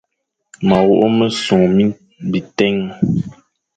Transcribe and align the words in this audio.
Ma 0.67 0.77
wok 0.87 1.11
mesong 1.17 1.65
bi 2.29 2.39
tèn. 2.57 2.77